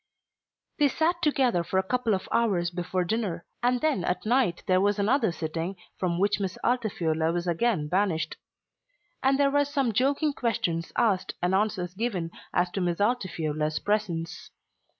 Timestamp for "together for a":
1.21-1.83